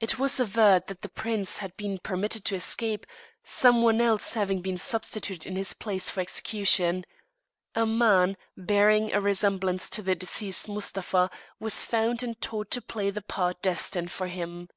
[0.00, 3.06] It was averred that the prince had been permitted to escape,
[3.42, 7.06] someone else having been substituted in his place for execution.
[7.74, 13.08] A man, bearing a resemblance to the deceased Mustapha, was found and taught to play
[13.08, 14.68] the part destined for him.